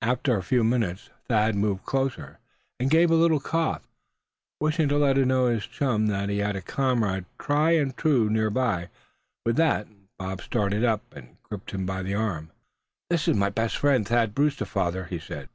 After 0.00 0.34
a 0.34 0.42
few 0.42 0.64
minutes 0.64 1.10
Thad 1.28 1.54
moved 1.54 1.84
closer, 1.84 2.38
and 2.80 2.88
gave 2.88 3.10
a 3.10 3.14
little 3.16 3.38
cough, 3.38 3.86
wishing 4.58 4.88
to 4.88 4.96
let 4.96 5.18
his 5.18 5.66
chum 5.66 6.06
know 6.06 6.12
that 6.14 6.30
he 6.30 6.38
had 6.38 6.56
a 6.56 6.62
comrade 6.62 7.26
tried 7.38 7.76
and 7.76 7.94
true 7.94 8.30
near 8.30 8.48
by. 8.48 8.88
With 9.44 9.56
that 9.56 9.86
Bob 10.18 10.40
started 10.40 10.86
up, 10.86 11.02
and 11.14 11.36
gripped 11.42 11.72
him 11.72 11.84
by 11.84 12.02
the 12.02 12.14
arm. 12.14 12.50
"This 13.10 13.28
is 13.28 13.36
my 13.36 13.50
best 13.50 13.76
friend, 13.76 14.08
Thad 14.08 14.34
Brewster, 14.34 14.64
father," 14.64 15.04
he 15.04 15.18
said. 15.18 15.50